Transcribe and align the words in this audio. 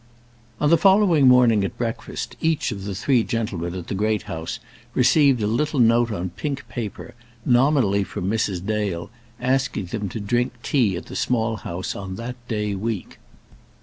On 0.59 0.67
the 0.71 0.79
following 0.79 1.27
morning 1.27 1.63
at 1.63 1.77
breakfast 1.77 2.35
each 2.41 2.71
of 2.71 2.85
the 2.85 2.95
three 2.95 3.21
gentlemen 3.23 3.75
at 3.75 3.85
the 3.85 3.93
Great 3.93 4.23
House 4.23 4.57
received 4.95 5.43
a 5.43 5.45
little 5.45 5.79
note 5.79 6.11
on 6.11 6.31
pink 6.31 6.67
paper, 6.67 7.13
nominally 7.45 8.03
from 8.03 8.27
Mrs. 8.27 8.65
Dale, 8.65 9.11
asking 9.39 9.85
them 9.93 10.09
to 10.09 10.19
drink 10.19 10.53
tea 10.63 10.97
at 10.97 11.05
the 11.05 11.15
Small 11.15 11.57
House 11.57 11.95
on 11.95 12.15
that 12.15 12.35
day 12.47 12.73
week. 12.73 13.19